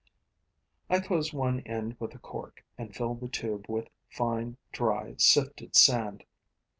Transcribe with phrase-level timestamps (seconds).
[0.89, 5.75] I close one end with a cork and fill the tube with fine, dry, sifted
[5.75, 6.23] sand.